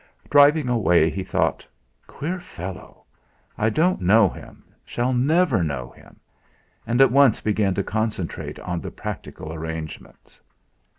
[0.31, 1.63] Driving away, he thought:
[2.07, 3.05] 'Queer fellow!
[3.55, 6.19] I don't know him, shall never know him!'
[6.87, 10.41] and at once began to concentrate on the practical arrangements.